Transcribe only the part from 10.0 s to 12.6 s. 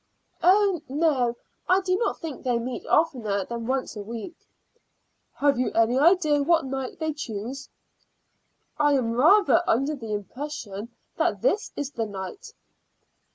impression that this is the night."